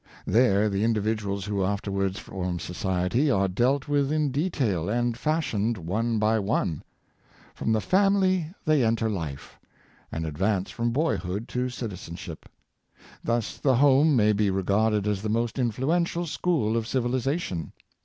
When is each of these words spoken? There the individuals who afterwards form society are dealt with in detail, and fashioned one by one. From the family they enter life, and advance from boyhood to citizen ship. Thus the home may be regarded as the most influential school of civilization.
There 0.25 0.67
the 0.67 0.83
individuals 0.83 1.45
who 1.45 1.63
afterwards 1.63 2.17
form 2.17 2.57
society 2.57 3.29
are 3.29 3.47
dealt 3.47 3.87
with 3.87 4.11
in 4.11 4.31
detail, 4.31 4.89
and 4.89 5.15
fashioned 5.15 5.77
one 5.77 6.17
by 6.17 6.39
one. 6.39 6.81
From 7.53 7.71
the 7.71 7.81
family 7.81 8.51
they 8.65 8.83
enter 8.83 9.11
life, 9.11 9.59
and 10.11 10.25
advance 10.25 10.71
from 10.71 10.89
boyhood 10.89 11.47
to 11.49 11.69
citizen 11.69 12.15
ship. 12.15 12.47
Thus 13.23 13.59
the 13.59 13.75
home 13.75 14.15
may 14.15 14.33
be 14.33 14.49
regarded 14.49 15.05
as 15.05 15.21
the 15.21 15.29
most 15.29 15.59
influential 15.59 16.25
school 16.25 16.75
of 16.75 16.87
civilization. 16.87 17.71